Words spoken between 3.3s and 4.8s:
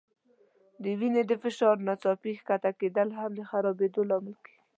د خرابېدو لامل کېږي.